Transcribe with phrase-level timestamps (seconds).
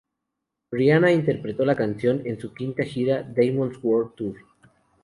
[0.71, 4.35] Rihanna interpretó la canción en su quinta gira, Diamonds World Tour.